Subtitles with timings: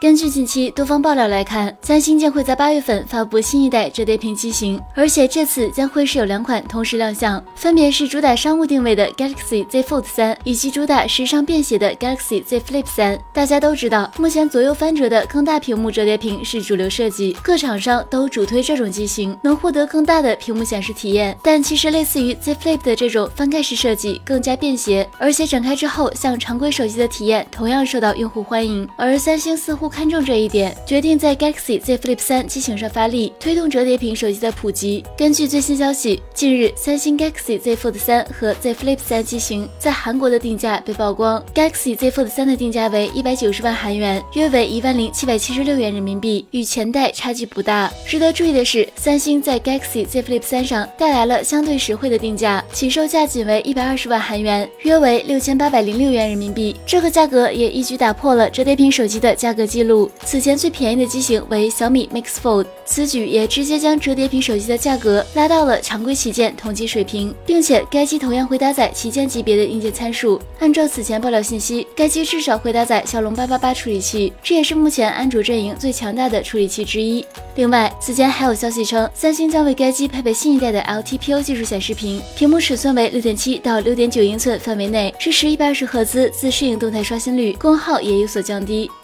[0.00, 13.18] 根据近期多方爆料来看，三星将会在八月份发布新一代折叠屏机型，而且这次将会是有两款同时亮相，分别是主打商务定位的 Galaxy Z Fold 三，以及主打时尚便携的 Galaxy Z Flip 三。
[13.34, 21.36] 大家都知道，目前左右翻折的更大屏幕折叠屏是主流设计，各厂商都主推这种机型，能获得更大的屏幕显示体验。
[21.42, 28.88] 但其实类似于 Z Flip 的这种翻盖式设计更加便携，而且展开之后像常规手机的体验同样受到用户欢迎。
[28.96, 29.87] 而三星似乎。
[29.88, 35.04] 看中这一点，决定在 Galaxy Z Flip 3机型上发力，推动折叠屏手机的普及。
[35.16, 47.92] 根据最新消息，近日三星 Galaxy Z Fold 3和 Z Flip 3机型在韩国的定价被曝光，Galaxy Z Fold 3的定价为一百九十万韩元，约为一万零七百七十六元人民币，与前代差距不大。
[48.06, 56.76] 值得注意的是，三星在 Galaxy Z Flip 3上带来了相对实惠的定价，起售价仅为一百二十万韩元，约为六千八百零六元人民币。
[56.86, 60.10] 这个价格也一举打破了折叠屏手机的价格记录。
[60.24, 70.40] 此前最便宜的机型为小米 Mix Fold，此举也直接将折叠屏手机的价格拉到了常规旗舰同级水平，并且该机同样会搭载旗舰级别的硬件参数。
[70.58, 77.24] 按照此前爆料信息，该机至少会搭载骁龙八八八处理器，这也是目前安卓阵营最强大的处理器之一。
[77.54, 88.90] 另外，此前还有消息称，三星将为该机配备新一代的 LTPO 技术显示屏，屏幕尺寸为六点七到六点九英寸范围内，支持一百二十赫兹自适应动态刷新率，功耗也有所降低。